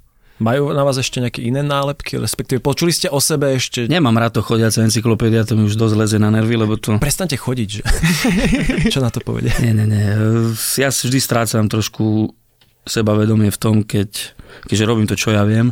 [0.41, 3.85] Majú na vás ešte nejaké iné nálepky, respektíve počuli ste o sebe ešte?
[3.87, 6.97] Nemám rád to chodiaca encyklopédia, to mi už dosť leze na nervy, lebo to...
[6.97, 7.83] Prestante chodiť, že?
[8.95, 9.53] Čo na to povedia?
[9.61, 10.03] Nie, nie, nie.
[10.81, 12.33] Ja vždy strácam trošku
[12.89, 14.35] sebavedomie v tom, keď,
[14.67, 15.71] keďže robím to, čo ja viem,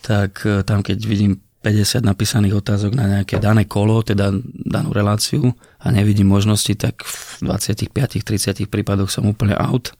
[0.00, 5.50] tak eh, tam, keď vidím 50 napísaných otázok na nejaké dané kolo, teda danú reláciu
[5.82, 9.90] a nevidím možnosti, tak v 25-30 prípadoch som úplne out.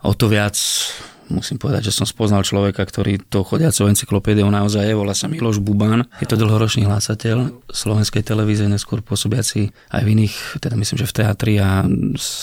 [0.00, 0.56] O to viac
[1.30, 5.62] musím povedať, že som spoznal človeka, ktorý to chodiacou encyklopédiou naozaj je, volá sa Miloš
[5.62, 6.06] Buban.
[6.18, 11.16] Je to dlhoročný hlásateľ slovenskej televízie, neskôr pôsobiaci aj v iných, teda myslím, že v
[11.16, 11.86] teatri a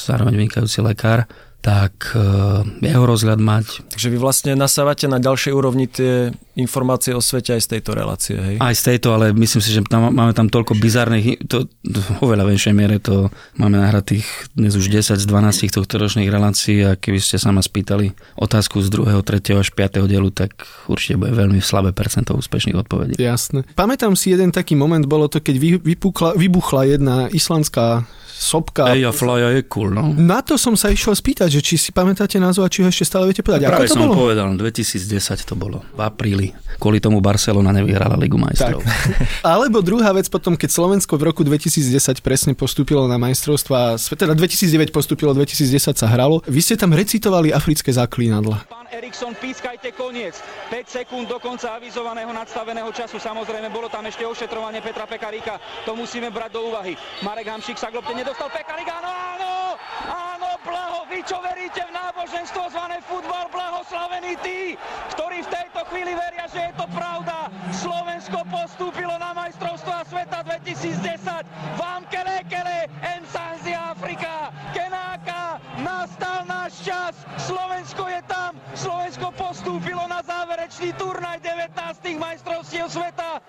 [0.08, 1.28] zároveň vynikajúci lekár
[1.62, 3.92] tak uh, jeho rozhľad mať.
[3.92, 8.36] Takže vy vlastne nasávate na ďalšej úrovni tie informácie o svete aj z tejto relácie,
[8.40, 8.56] hej?
[8.58, 12.50] Aj z tejto, ale myslím si, že tam, máme tam toľko bizarných, to, to oveľa
[12.50, 14.26] väčšej miere to máme nahratých
[14.58, 18.82] dnes už 10 z 12 tohto ročných relácií a keby ste sa ma spýtali otázku
[18.82, 19.62] z 2., 3.
[19.62, 20.10] až 5.
[20.10, 20.56] dielu, tak
[20.90, 23.14] určite bude veľmi slabé percento úspešných odpovedí.
[23.20, 23.68] Jasné.
[23.76, 28.94] Pamätám si jeden taký moment, bolo to, keď vypukla, vybuchla jedna islandská sopka.
[28.94, 30.14] Ej, a Flya je cool, no.
[30.14, 33.10] Na to som sa išiel spýtať, že či si pamätáte názov a či ho ešte
[33.10, 33.66] stále viete povedať.
[33.66, 34.30] Práve Ako to som bolo?
[34.30, 36.48] povedal, 2010 to bolo, v apríli.
[36.78, 38.86] Kvôli tomu Barcelona nevyhrala Ligu majstrov.
[38.86, 38.94] Tak.
[39.58, 44.94] Alebo druhá vec potom, keď Slovensko v roku 2010 presne postúpilo na majstrovstva, teda 2009
[44.94, 46.46] postúpilo, 2010 sa hralo.
[46.46, 48.70] Vy ste tam recitovali africké zaklínadla.
[48.70, 50.38] Pán Erikson, pískajte koniec.
[50.70, 53.18] 5 sekúnd do konca avizovaného nadstaveného času.
[53.18, 55.58] Samozrejme, bolo tam ešte ošetrovanie Petra Pekaríka.
[55.88, 56.94] To musíme brať do úvahy.
[57.24, 58.52] Marek Hamšík sa globte nedostal.
[58.52, 60.50] Pekarík, áno, áno!
[60.68, 61.08] Blaho!
[61.08, 63.48] Vy čo veríte v náboženstvo zvané futbal?
[63.48, 64.76] Blahoslavení tí,
[65.16, 67.48] ktorí v tejto chvíli veria, že je to pravda.
[67.72, 71.24] Slovensko postúpilo na majstrovstvá sveta 2010.
[71.80, 72.92] Vám kele kele,
[73.80, 77.16] Afrika, Kenáka, nastal náš čas.
[77.48, 78.20] Slovensko je
[79.68, 81.76] postúpilo na záverečný turnaj 19.
[82.16, 83.44] majstrovstiev sveta.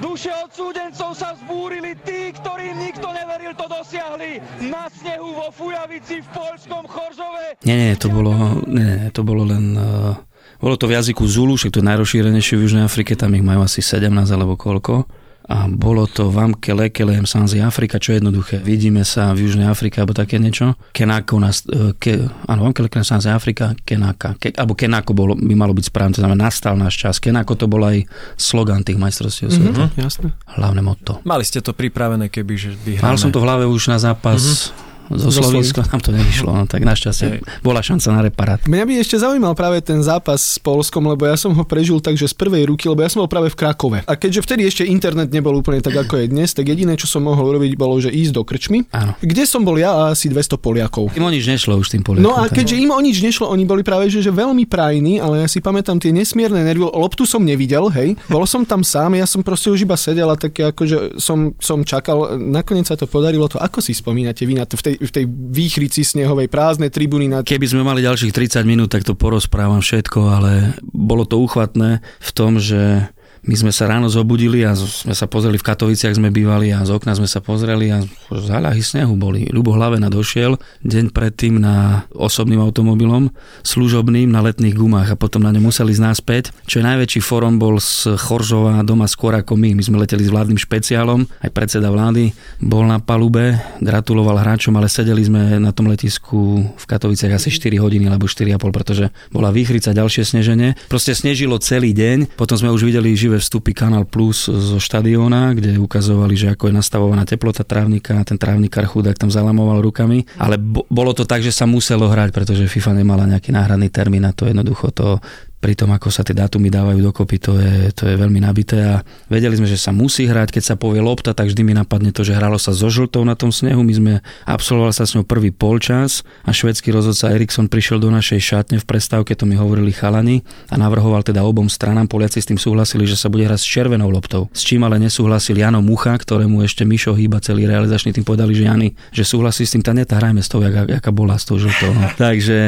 [0.00, 4.40] Duše odsúdencov sa vzbúrili, tí, ktorým nikto neveril, to dosiahli.
[4.64, 7.60] Na snehu vo Fujavici v Polskom Choržove.
[7.68, 8.32] Nie, nie, to bolo,
[8.64, 9.76] nie, to bolo len...
[9.76, 10.16] Uh,
[10.56, 13.60] bolo to v jazyku Zulu, však to je najrozšírenejšie v Južnej Afrike, tam ich majú
[13.60, 15.04] asi 17 alebo koľko
[15.44, 18.64] a bolo to Vamke Lekelem Sanzi Afrika, čo je jednoduché.
[18.64, 20.72] Vidíme sa v Južnej Afrike alebo také niečo.
[20.96, 22.16] Kenako, nás, e, ke,
[22.48, 24.40] áno, Vamke Lekelem Sanzi Afrika, Kenaka.
[24.40, 27.20] Ke, alebo Kenako bolo, by malo byť správne, to znamená nastal náš čas.
[27.20, 28.08] Kenako to bol aj
[28.40, 29.84] slogan tých majstrovstiev mm-hmm, sveta.
[30.00, 30.28] Jasne.
[30.56, 31.20] Hlavné motto.
[31.28, 33.04] Mali ste to pripravené, keby že vyhráme.
[33.04, 36.64] Mal som to v hlave už na zápas mm-hmm zo Slovenska nám to nevyšlo, no
[36.64, 37.40] tak našťastie Hej.
[37.60, 38.60] bola šanca na reparát.
[38.64, 42.30] Mňa by ešte zaujímal práve ten zápas s Polskom, lebo ja som ho prežil takže
[42.30, 43.98] z prvej ruky, lebo ja som bol práve v Krakove.
[44.08, 47.20] A keďže vtedy ešte internet nebol úplne tak, ako je dnes, tak jediné, čo som
[47.24, 49.12] mohol urobiť, bolo, že ísť do krčmy, Áno.
[49.20, 51.12] kde som bol ja a asi 200 Poliakov.
[51.12, 52.24] Im o nič nešlo už tým Poliakom.
[52.24, 55.44] No a keďže im o nič nešlo, oni boli práve že, že veľmi prajní, ale
[55.44, 56.84] ja si pamätám tie nesmierne nervy.
[56.84, 58.16] Loptu som nevidel, hej.
[58.30, 61.82] Bol som tam sám, ja som proste už iba sedel a tak akože som, som
[61.82, 62.36] čakal.
[62.38, 63.50] Nakoniec sa to podarilo.
[63.50, 67.26] To ako si spomínate vy na to v tej, v tej výchrici snehovej, prázdne tribúny.
[67.30, 67.42] Na...
[67.42, 70.52] Keby sme mali ďalších 30 minút, tak to porozprávam všetko, ale
[70.84, 73.10] bolo to uchvatné v tom, že
[73.44, 76.96] my sme sa ráno zobudili a sme sa pozreli v Katoviciach sme bývali a z
[76.96, 78.00] okna sme sa pozreli a
[78.32, 79.44] záľahy snehu boli.
[79.52, 83.28] Ľubo Hlavena došiel deň predtým na osobným automobilom,
[83.60, 86.44] služobným na letných gumách a potom na ňom museli ísť naspäť.
[86.64, 89.76] Čo je najväčší forum bol z Choržova doma skôr ako my.
[89.76, 92.32] My sme leteli s vládnym špeciálom, aj predseda vlády
[92.64, 97.76] bol na palube, gratuloval hráčom, ale sedeli sme na tom letisku v Katoviciach asi 4
[97.76, 100.80] hodiny alebo 4,5, pretože bola výchrica ďalšie sneženie.
[100.88, 105.58] Proste snežilo celý deň, potom sme už videli živé živé vstupy Kanal Plus zo štadióna,
[105.58, 110.54] kde ukazovali, že ako je nastavovaná teplota trávnika, ten trávnikár chudák tam zalamoval rukami, ale
[110.54, 114.30] bo, bolo to tak, že sa muselo hrať, pretože FIFA nemala nejaký náhradný termín a
[114.30, 115.18] to jednoducho to
[115.64, 119.00] pri tom, ako sa tie dátumy dávajú dokopy, to je, to je veľmi nabité a
[119.32, 122.20] vedeli sme, že sa musí hrať, keď sa povie lopta, tak vždy mi napadne to,
[122.20, 124.12] že hralo sa so žltou na tom snehu, my sme
[124.44, 128.84] absolvovali sa s ňou prvý polčas a švedský rozhodca Eriksson prišiel do našej šatne v
[128.84, 133.16] prestávke, to mi hovorili chalani a navrhoval teda obom stranám, Poliaci s tým súhlasili, že
[133.16, 134.52] sa bude hrať s červenou loptou.
[134.52, 138.68] S čím ale nesúhlasil Jano Mucha, ktorému ešte Mišo hýba celý realizačný tým povedali, že
[138.68, 141.56] Jani, že súhlasí s tým, tá neta hrajme s tou, jaká, jaká bola s tou
[141.56, 141.88] žltou.
[141.96, 142.04] No.
[142.20, 142.58] Takže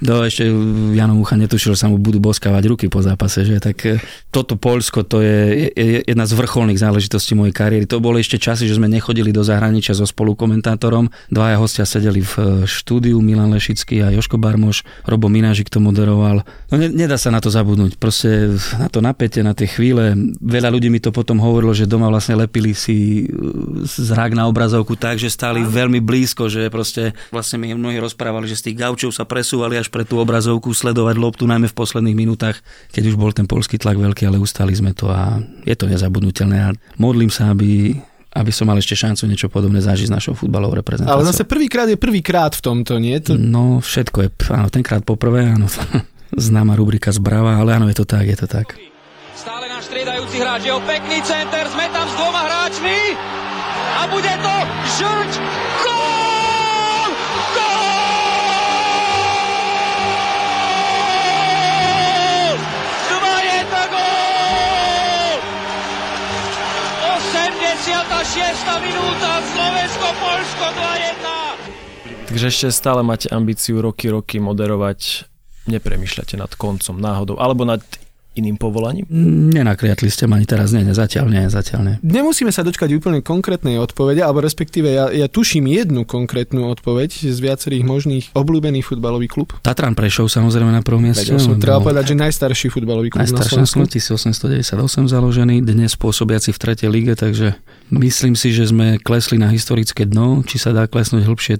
[0.00, 0.48] do, ešte
[0.96, 3.98] Jano Mucha netušil, že sa mu budú boska boskávať ruky po zápase, že tak e,
[4.30, 7.90] toto Polsko to je, je jedna z vrcholných záležitostí mojej kariéry.
[7.90, 11.10] To boli ešte časy, že sme nechodili do zahraničia so spolukomentátorom.
[11.26, 16.46] Dvaja hostia sedeli v e, štúdiu, Milan Lešický a Joško Barmoš, Robo Minážik to moderoval.
[16.70, 20.14] No ne, nedá sa na to zabudnúť, proste na to napätie, na tie chvíle.
[20.38, 24.94] Veľa ľudí mi to potom hovorilo, že doma vlastne lepili si e, zrak na obrazovku
[24.94, 29.10] tak, že stáli veľmi blízko, že proste vlastne mi mnohí rozprávali, že z tých gaučov
[29.10, 32.58] sa presúvali až pre tú obrazovku sledovať loptu, najmä v posledných minútach minútach,
[32.90, 36.58] keď už bol ten polský tlak veľký, ale ustali sme to a je to nezabudnutelné
[36.58, 37.94] a modlím sa, aby
[38.36, 41.16] aby som mal ešte šancu niečo podobné zažiť s našou futbalovou reprezentáciou.
[41.16, 43.16] Ale zase prvýkrát je prvýkrát v tomto, nie?
[43.24, 43.32] To...
[43.32, 45.72] No, všetko je, áno, tenkrát poprvé, áno,
[46.36, 48.76] známa rubrika zbrava, ale áno, je to tak, je to tak.
[49.32, 52.98] Stále náš striedajúci hráč, jeho pekný center, sme tam s dvoma hráčmi
[53.96, 54.54] a bude to
[55.00, 55.55] žrť
[68.82, 72.28] minúta, Slovensko-Polsko 2-1.
[72.30, 75.30] Takže ešte stále máte ambíciu roky, roky moderovať,
[75.70, 77.82] nepremýšľate nad koncom náhodou, alebo nad
[78.36, 79.08] iným povolaním?
[79.50, 81.96] Nenakriatli ste ma ani teraz, nie, nie, zatiaľ nie, zatiaľ nie.
[82.04, 87.38] Nemusíme sa dočkať úplne konkrétnej odpovede, alebo respektíve ja, ja tuším jednu konkrétnu odpoveď z
[87.40, 89.56] viacerých možných obľúbený futbalový klub.
[89.64, 91.32] Tatran Prešov samozrejme na prvom mieste.
[91.40, 93.98] Som treba povedať, že najstarší futbalový klub najstarší na Slovensku.
[94.46, 97.56] 1898 založený, dnes pôsobiaci v tretej lige, takže
[97.90, 101.54] myslím si, že sme klesli na historické dno, či sa dá klesnúť hlbšie,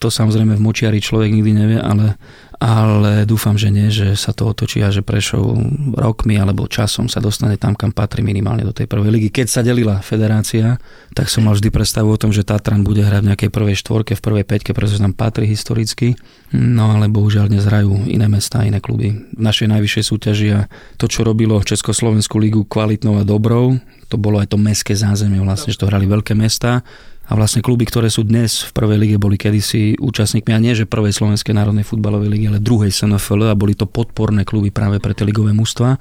[0.00, 2.16] to samozrejme v močiari človek nikdy nevie, ale
[2.60, 5.56] ale dúfam, že nie, že sa to otočí a že Prešov
[5.96, 9.28] rokmi alebo časom sa dostane tam, kam patrí minimálne do tej prvej ligy.
[9.32, 10.76] Keď sa delila federácia,
[11.16, 14.12] tak som mal vždy predstavu o tom, že Tatran bude hrať v nejakej prvej štvorke,
[14.12, 16.20] v prvej peťke, pretože tam patrí historicky.
[16.52, 19.16] No ale bohužiaľ dnes hrajú iné mesta, iné kluby.
[19.16, 20.68] V našej najvyššej súťaži a
[21.00, 23.80] to, čo robilo Československú ligu kvalitnou a dobrou,
[24.12, 26.84] to bolo aj to mestské zázemie vlastne, že to hrali veľké mesta
[27.30, 30.90] a vlastne kluby, ktoré sú dnes v prvej lige, boli kedysi účastníkmi, a nie že
[30.90, 35.14] prvej Slovenskej národnej futbalovej ligy, ale druhej SNFL a boli to podporné kluby práve pre
[35.14, 35.94] tie ligové mužstva.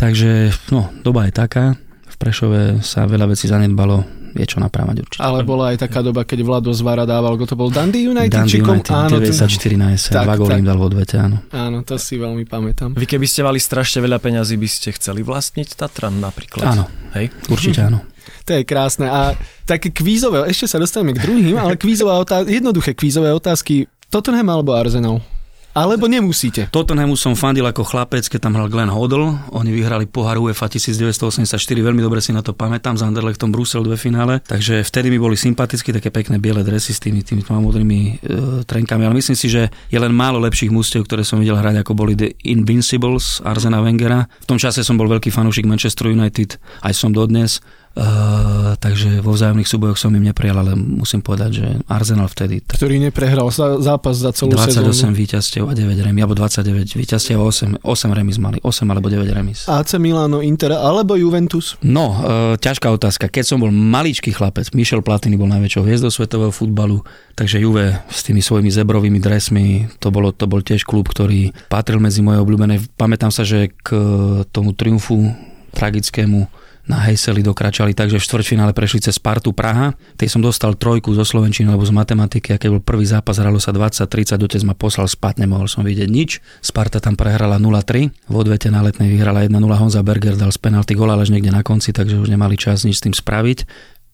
[0.00, 1.76] Takže no, doba je taká.
[2.10, 5.20] V Prešove sa veľa vecí zanedbalo, je čo naprávať určite.
[5.20, 8.32] Ale bola aj taká doba, keď Vlado Zvara dával, to bol Dundee United?
[8.32, 11.44] Dundee United, áno, 94 na jeseň, dva góly im dal v odvete, áno.
[11.52, 12.96] Áno, to si veľmi pamätám.
[12.96, 16.66] Vy keby ste mali strašne veľa peňazí, by ste chceli vlastniť Tatran napríklad?
[16.66, 17.30] Áno, Hej?
[17.52, 18.00] určite áno.
[18.48, 19.06] To je krásne.
[19.08, 23.86] A také kvízové, ešte sa dostaneme k druhým, ale kvízové otázky, jednoduché kvízové otázky.
[24.10, 25.22] Tottenham alebo Arsenal?
[25.70, 26.66] Alebo nemusíte.
[26.74, 29.38] Tottenhamu som fandil ako chlapec, keď tam hral Glenn Hoddle.
[29.54, 33.94] Oni vyhrali pohár UEFA 1984, veľmi dobre si na to pamätám, s Anderlechtom Brusel dve
[33.94, 34.42] finále.
[34.42, 38.12] Takže vtedy mi boli sympatické také pekné biele dresy s tými, tými modrými e,
[38.66, 39.06] trenkami.
[39.06, 42.18] Ale myslím si, že je len málo lepších mústev, ktoré som videl hrať, ako boli
[42.18, 44.26] The Invincibles Arsena Wengera.
[44.42, 47.62] V tom čase som bol veľký fanúšik Manchester United, aj som dodnes.
[47.90, 52.62] Uh, takže vo vzájomných súbojoch som im neprijal, ale musím povedať, že Arsenal vtedy...
[52.62, 52.78] Tak...
[52.78, 53.50] Ktorý neprehral
[53.82, 55.18] zápas za celú 28 sezónu.
[55.18, 59.26] víťazstiev a 9 remis, alebo 29 víťazstiev a 8, 8 remis mali, 8 alebo 9
[59.34, 59.66] remis.
[59.66, 61.74] AC Milano, Inter alebo Juventus?
[61.82, 63.26] No, uh, ťažká otázka.
[63.26, 67.02] Keď som bol maličký chlapec, Michel Platini bol najväčšou hviezdou svetového futbalu,
[67.34, 71.98] takže Juve s tými svojimi zebrovými dresmi, to, bolo, to bol tiež klub, ktorý patril
[71.98, 72.78] medzi moje obľúbené.
[72.94, 73.98] Pamätám sa, že k
[74.54, 75.34] tomu triumfu
[75.74, 79.92] tragickému na Hejseli dokračali tak, že v štvrťfinále prešli cez Spartu Praha.
[80.16, 83.74] Tej som dostal trojku zo Slovenčiny alebo z matematiky a bol prvý zápas, hralo sa
[83.74, 86.40] 20-30, otec ma poslal spať, nemohol som vidieť nič.
[86.64, 90.96] Sparta tam prehrala 0-3, v odvete na letnej vyhrala 1-0, Honza Berger dal z penalty
[90.96, 93.66] gol, až niekde na konci, takže už nemali čas nič s tým spraviť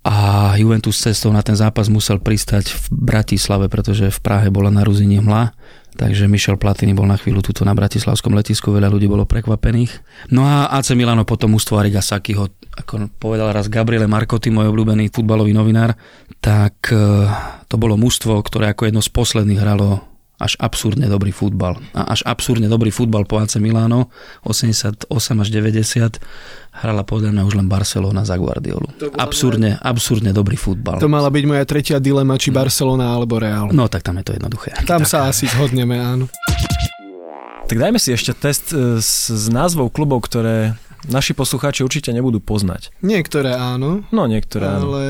[0.06, 4.86] a Juventus cestou na ten zápas musel pristať v Bratislave, pretože v Prahe bola na
[4.86, 5.50] Ruzini hmla
[5.96, 9.96] Takže Michel Platini bol na chvíľu tuto na Bratislavskom letisku, veľa ľudí bolo prekvapených.
[10.28, 15.08] No a AC Milano potom mústvo Ariga Sakiho, ako povedal raz Gabriele Marcotti, môj obľúbený
[15.08, 15.96] futbalový novinár,
[16.44, 17.00] tak e,
[17.64, 21.80] to bolo mužstvo, ktoré ako jedno z posledných hralo až absurdne dobrý futbal.
[21.96, 24.12] A až absurdne dobrý futbal po AC Milano
[24.44, 26.20] 88 až 90
[26.76, 28.92] hrala podľa mňa už len Barcelona za Guardiolu.
[29.16, 31.00] Absurdne, absurdne dobrý futbal.
[31.00, 33.72] To mala byť moja tretia dilema, či Barcelona alebo Real.
[33.72, 34.76] No tak tam je to jednoduché.
[34.84, 36.28] Tam sa asi zhodneme, áno.
[37.66, 40.78] Tak dajme si ešte test e, s, s názvou klubov, ktoré
[41.10, 42.94] naši poslucháči určite nebudú poznať.
[43.02, 44.94] Niektoré áno, No niektoré áno.
[44.94, 45.02] ale,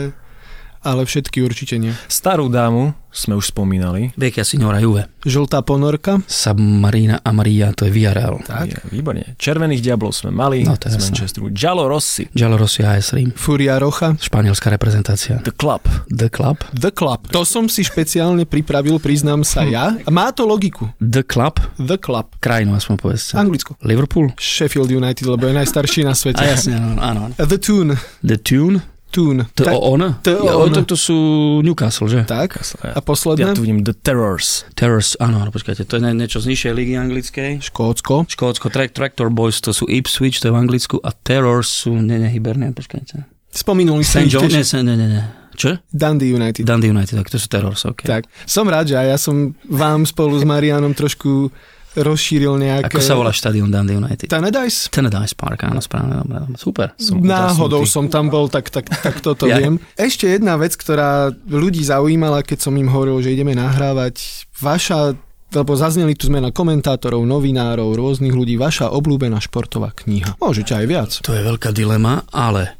[0.86, 1.90] ale všetky určite nie.
[2.06, 4.12] Starú dámu sme už spomínali.
[4.14, 5.08] Vecchia Signora Juve.
[5.24, 8.44] Žltá ponorka, Submarina Amaria, to je Villarreal.
[8.44, 8.68] tak.
[8.68, 9.34] Je, výborne.
[9.40, 11.10] Červených diablov sme mali No, to je z.
[11.10, 11.48] Manchesteru.
[11.48, 12.28] Giallo Rossi.
[12.30, 13.32] Giallorossi AS Rím.
[13.32, 15.40] Furia Rocha, Španielská reprezentácia.
[15.40, 15.80] The Club.
[16.12, 16.60] The Club.
[16.76, 17.32] The Club.
[17.32, 19.96] To som si špeciálne pripravil, priznám sa ja.
[20.12, 20.92] Má to logiku.
[21.00, 21.56] The Club.
[21.80, 22.36] The Club.
[22.38, 23.32] Krajinu aspoň povedzte.
[23.40, 23.80] Anglicko.
[23.80, 24.28] Liverpool.
[24.36, 26.44] Sheffield United, lebo je najstarší na svete.
[26.44, 27.00] A jasne, áno.
[27.00, 27.20] áno.
[27.40, 27.96] The Tune.
[28.20, 28.84] The Tune.
[29.16, 29.48] Tune.
[29.56, 30.20] To Tak- o on?
[30.20, 30.68] to Ja, on.
[30.76, 31.16] to, to sú
[31.64, 32.28] Newcastle, že?
[32.28, 32.60] Tak.
[32.84, 33.56] A Ja posledné?
[33.56, 34.68] tu vidím The Terrors.
[34.76, 37.50] Terrors, áno, áno, počkajte, to je nie- niečo z nižšej ligy anglickej.
[37.64, 38.28] Škótsko.
[38.28, 42.20] Škótsko, Track, Tractor Boys, to sú Ipswich, to je v Anglicku a Terrors sú, nie,
[42.20, 43.24] nie, Hibernian, počkajte.
[43.48, 44.26] Spomenuli ste St.
[44.28, 44.84] ich John, nie, tiež.
[44.84, 45.24] nie, nie, nie.
[45.56, 45.80] Čo?
[45.88, 46.68] Dundee United.
[46.68, 48.04] Dundee United, tak to sú Terrors, ok.
[48.04, 48.28] Tak.
[48.44, 51.48] Som rád, že aj ja som vám spolu s Marianom trošku
[51.96, 52.92] rozšíril nejaké...
[52.92, 54.28] Ako sa volá štadión Dundee United?
[54.28, 54.92] Tannadice?
[54.92, 56.92] Tannadice Park, áno, správne, dobre, super.
[57.00, 59.56] Som Náhodou som tam bol, tak, tak, tak toto Ja.
[59.56, 59.80] viem.
[59.96, 64.44] Ešte jedna vec, ktorá ľudí zaujímala, keď som im hovoril, že ideme nahrávať.
[64.60, 65.16] Vaša,
[65.52, 70.36] lebo zazneli tu zmena komentátorov, novinárov, rôznych ľudí, vaša obľúbená športová kniha.
[70.36, 71.10] Môžete aj viac.
[71.24, 72.76] To je veľká dilema, ale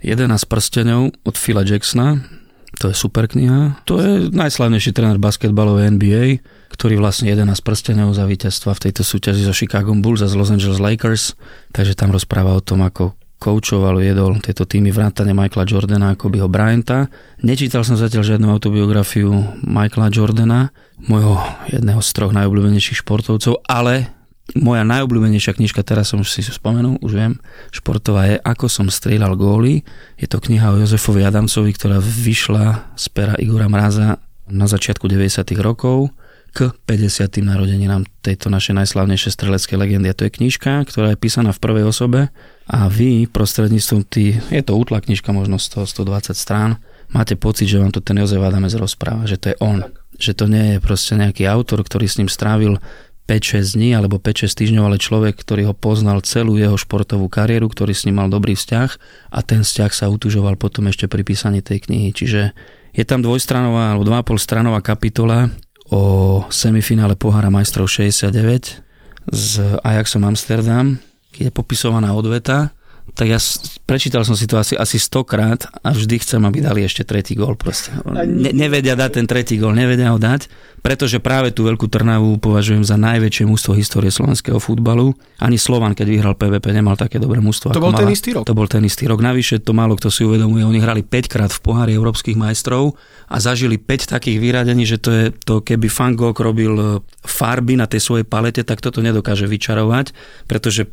[0.00, 2.39] 11 prstenov od Phila Jacksona,
[2.78, 3.82] to je super kniha.
[3.90, 6.24] To je najslavnejší tréner basketbalovej NBA,
[6.70, 10.54] ktorý vlastne 11 prstenov za víťazstva v tejto súťaži so Chicago Bulls a z Los
[10.54, 11.34] Angeles Lakers.
[11.74, 16.46] Takže tam rozpráva o tom, ako koučoval, viedol tieto týmy vrátane Michaela Jordana a Kobeho
[16.46, 17.08] Bryanta.
[17.40, 19.32] Nečítal som zatiaľ žiadnu autobiografiu
[19.64, 21.40] Michaela Jordana, môjho
[21.72, 24.19] jedného z troch najobľúbenejších športovcov, ale
[24.56, 27.32] moja najobľúbenejšia knižka, teraz som si spomenul, už viem,
[27.70, 29.86] športová je Ako som strieľal góly.
[30.18, 34.18] Je to kniha o Jozefovi Adamcovi, ktorá vyšla z pera Igora Mraza
[34.50, 35.46] na začiatku 90.
[35.62, 36.10] rokov
[36.50, 37.30] k 50.
[37.46, 40.10] narodeninám tejto našej najslavnejšej streleckej legendy.
[40.10, 42.34] A to je knižka, ktorá je písaná v prvej osobe
[42.66, 46.82] a vy prostredníctvom tý, je to útla knižka, možno 100, 120 strán,
[47.14, 49.86] máte pocit, že vám to ten Jozef Adamec rozpráva, že to je on.
[50.20, 52.82] Že to nie je proste nejaký autor, ktorý s ním strávil
[53.30, 57.94] 5-6 dní alebo 5-6 týždňov, ale človek, ktorý ho poznal celú jeho športovú kariéru, ktorý
[57.94, 58.90] s ním mal dobrý vzťah
[59.30, 62.10] a ten vzťah sa utužoval potom ešte pri písaní tej knihy.
[62.10, 62.50] Čiže
[62.90, 65.46] je tam dvojstranová alebo 2,5 stranová kapitola
[65.94, 68.82] o semifinále pohára majstrov 69
[69.30, 69.48] s
[69.86, 70.98] Ajaxom Amsterdam,
[71.30, 72.74] keď je popisovaná odveta,
[73.14, 73.38] tak ja
[73.84, 77.58] prečítal som si to asi, asi stokrát a vždy chcem, aby dali ešte tretí gól
[77.58, 77.90] proste.
[78.06, 80.46] Ne, nevedia dať ten tretí gól, nevedia ho dať,
[80.80, 85.12] pretože práve tú Veľkú Trnavu považujem za najväčšie mústvo histórie slovenského futbalu.
[85.36, 87.68] Ani Slovan, keď vyhral PVP, nemal také dobré mústvo.
[87.74, 88.48] To bol ten mala- istý rok.
[88.48, 89.20] To bol ten istý rok.
[89.20, 90.64] Navyše to málo kto si uvedomuje.
[90.64, 92.96] Oni hrali 5 krát v pohári európskych majstrov
[93.28, 96.84] a zažili 5 takých vyradení, že to je to, keby Van Gogh robil e,
[97.26, 100.16] farby na tej svojej palete, tak toto nedokáže vyčarovať,
[100.48, 100.88] pretože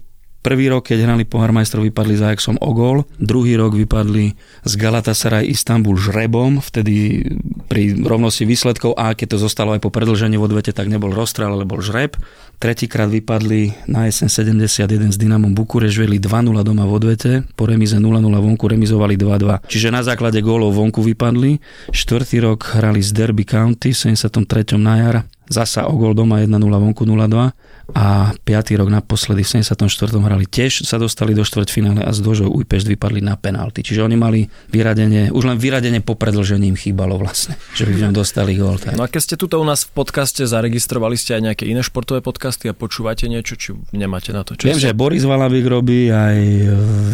[0.48, 3.04] Prvý rok, keď hrali pohár majstrov, vypadli za Ajaxom o gól.
[3.20, 4.32] Druhý rok vypadli
[4.64, 7.20] z Galatasaray Istanbul žrebom, vtedy
[7.68, 11.52] pri rovnosti výsledkov a keď to zostalo aj po predlžení v odvete, tak nebol rozstrel,
[11.52, 12.16] ale bol žreb.
[12.64, 18.00] Tretíkrát vypadli na jeseň 71 s Dynamom Bukureš, viedli 2-0 doma v odvete, po remize
[18.00, 19.68] 0-0 vonku remizovali 2-2.
[19.68, 21.60] Čiže na základe gólov vonku vypadli.
[21.92, 24.80] Štvrtý rok hrali z Derby County v 73.
[24.80, 27.56] na jar, zasa o gól doma 1-0 vonku 0-2
[27.96, 28.80] a 5.
[28.84, 29.88] rok naposledy v 74.
[30.20, 33.80] hrali tiež, sa dostali do štvrťfinále a z Dožou Újpešť vypadli na penalty.
[33.80, 38.02] Čiže oni mali vyradenie, už len vyradenie po predlžení im chýbalo vlastne, že by v
[38.08, 38.76] ňom dostali gól.
[38.76, 39.00] Tak.
[39.00, 42.20] No a keď ste tuto u nás v podcaste zaregistrovali ste aj nejaké iné športové
[42.20, 44.68] podcasty a počúvate niečo, či nemáte na to čas?
[44.68, 46.68] Viem, že Boris Valabik robí, aj e,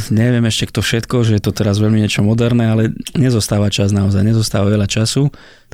[0.09, 4.25] neviem ešte kto všetko, že je to teraz veľmi niečo moderné, ale nezostáva čas naozaj,
[4.25, 5.29] nezostáva veľa času.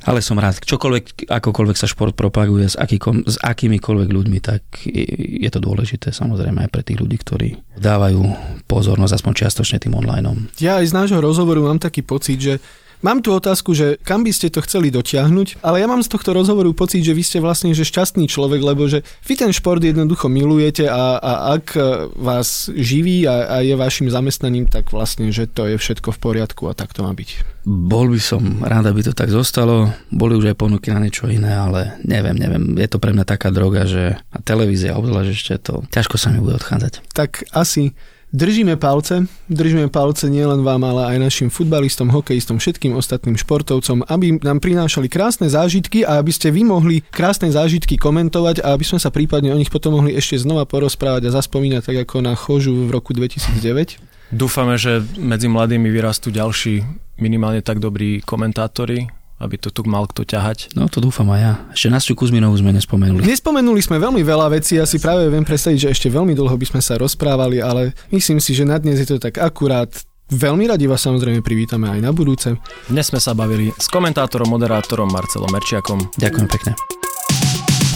[0.08, 5.50] Ale som rád, čokoľvek, akokoľvek sa šport propaguje s, akýkom, s akýmikoľvek ľuďmi, tak je,
[5.50, 8.22] to dôležité samozrejme aj pre tých ľudí, ktorí dávajú
[8.70, 10.48] pozornosť aspoň čiastočne tým onlineom.
[10.64, 12.56] Ja aj z nášho rozhovoru mám taký pocit, že
[13.00, 16.36] Mám tu otázku, že kam by ste to chceli dotiahnuť, ale ja mám z tohto
[16.36, 20.28] rozhovoru pocit, že vy ste vlastne že šťastný človek, lebo že vy ten šport jednoducho
[20.28, 21.80] milujete a, a ak
[22.20, 26.68] vás živí a, a je vašim zamestnaním, tak vlastne, že to je všetko v poriadku
[26.68, 27.59] a tak to má byť.
[27.70, 29.94] Bol by som rád, aby to tak zostalo.
[30.10, 32.74] Boli už aj ponuky na niečo iné, ale neviem, neviem.
[32.74, 36.42] Je to pre mňa taká droga, že a televízia obzvlášť ešte to ťažko sa mi
[36.42, 37.06] bude odchádzať.
[37.13, 37.94] Tak asi
[38.30, 44.38] Držíme palce, držíme palce nielen vám, ale aj našim futbalistom, hokejistom, všetkým ostatným športovcom, aby
[44.46, 49.02] nám prinášali krásne zážitky a aby ste vy mohli krásne zážitky komentovať a aby sme
[49.02, 52.78] sa prípadne o nich potom mohli ešte znova porozprávať a zaspomínať tak ako na chožu
[52.86, 53.98] v roku 2009.
[54.30, 56.86] Dúfame, že medzi mladými vyrastú ďalší
[57.17, 59.10] minimálne tak dobrí komentátori,
[59.42, 60.77] aby to tu mal kto ťahať.
[60.77, 61.54] No to dúfam aj ja.
[61.73, 63.25] Ešte Nastiu Kuzminovú sme nespomenuli.
[63.25, 66.65] Nespomenuli sme veľmi veľa vecí, ja si práve viem predstaviť, že ešte veľmi dlho by
[66.69, 69.90] sme sa rozprávali, ale myslím si, že na dnes je to tak akurát.
[70.30, 72.54] Veľmi radi vás samozrejme privítame aj na budúce.
[72.86, 76.06] Dnes sme sa bavili s komentátorom, moderátorom Marcelom Merčiakom.
[76.21, 76.77] Ďakujem pekne.